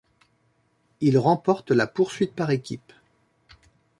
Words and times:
Il 1.01 1.19
remporte 1.19 1.69
la 1.69 1.85
poursuite 1.85 2.33
par 2.33 2.49
équipes. 2.49 2.91